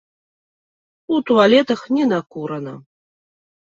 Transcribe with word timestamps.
У 1.13 1.21
туалетах 1.29 1.87
не 1.99 2.11
накурана! 2.11 2.79